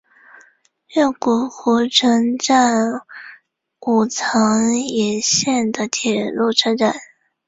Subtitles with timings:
[0.95, 3.01] 越谷湖城站
[3.81, 6.95] 武藏野线的铁路车站。